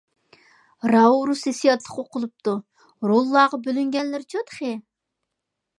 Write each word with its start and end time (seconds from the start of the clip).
راۋرۇس 0.91 1.43
ھېسسىياتلىق 1.49 1.99
ئوقۇلۇپتۇ. 2.05 2.57
روللارغا 3.11 3.61
بۆلۈنگەنلىرىچۇ 3.69 4.45
تېخى! 4.51 4.73